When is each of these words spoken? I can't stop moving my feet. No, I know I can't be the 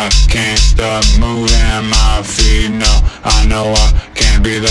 I 0.00 0.10
can't 0.30 0.56
stop 0.56 1.02
moving 1.18 1.90
my 1.90 2.22
feet. 2.22 2.70
No, 2.70 2.92
I 3.24 3.44
know 3.48 3.74
I 3.74 3.88
can't 4.14 4.44
be 4.44 4.60
the 4.60 4.70